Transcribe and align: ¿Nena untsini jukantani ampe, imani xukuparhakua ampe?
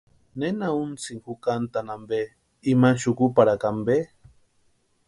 ¿Nena 0.39 0.67
untsini 0.83 1.21
jukantani 1.25 1.91
ampe, 1.95 2.19
imani 2.71 2.99
xukuparhakua 3.03 3.69
ampe? 3.73 3.97